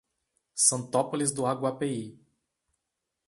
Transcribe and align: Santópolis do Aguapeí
Santópolis 0.55 1.31
do 1.31 1.45
Aguapeí 1.45 2.19